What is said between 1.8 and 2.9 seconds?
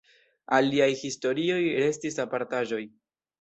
restis apartaĵoj.